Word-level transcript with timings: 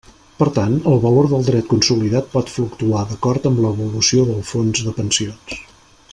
Per 0.37 0.45
tant, 0.53 0.71
el 0.91 0.95
valor 1.03 1.27
del 1.33 1.43
dret 1.49 1.67
consolidat 1.73 2.31
pot 2.33 2.49
fluctuar 2.55 3.03
d'acord 3.13 3.45
amb 3.51 3.63
l'evolució 3.65 4.25
del 4.31 4.41
Fons 4.53 4.83
de 4.89 4.99
Pensions. 5.01 5.61